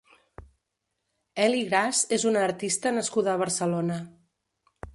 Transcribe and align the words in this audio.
Eli 1.43 1.59
Gras 1.67 2.01
és 2.19 2.25
una 2.31 2.41
artista 2.47 2.95
nascuda 2.99 3.35
a 3.35 3.41
Barcelona. 3.43 3.99